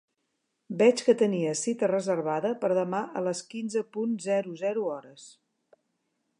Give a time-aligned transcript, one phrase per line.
[0.77, 5.31] Veig que tenia cita reservada per demà a les quinze punt zero zero hores.